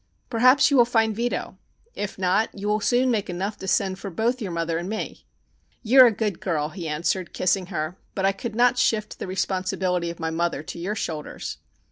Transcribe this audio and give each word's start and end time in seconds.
Perhaps 0.31 0.71
you 0.71 0.77
will 0.77 0.83
find 0.85 1.15
Vito. 1.15 1.59
If 1.93 2.17
not 2.17 2.49
you 2.57 2.67
will 2.67 2.79
soon 2.79 3.11
make 3.11 3.29
enough 3.29 3.57
to 3.57 3.67
send 3.67 3.99
for 3.99 4.09
both 4.09 4.41
your 4.41 4.51
mother 4.51 4.79
and 4.79 4.89
me." 4.89 5.27
"You 5.83 6.01
are 6.01 6.07
a 6.07 6.11
good 6.11 6.39
girl," 6.39 6.69
he 6.69 6.87
answered, 6.87 7.33
kissing 7.35 7.67
her, 7.67 7.99
"but 8.15 8.25
I 8.25 8.31
could 8.31 8.55
not 8.55 8.79
shift 8.79 9.19
the 9.19 9.27
responsibility 9.27 10.09
of 10.09 10.19
my 10.19 10.31
mother 10.31 10.63
to 10.63 10.79
your 10.79 10.95
shoulders. 10.95 11.59